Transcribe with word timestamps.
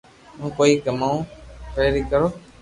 ھون 0.39 0.49
ڪوئي 0.57 0.73
ڪماوُ 0.85 1.15
پئري 1.73 2.01
ڪرو 2.11 2.27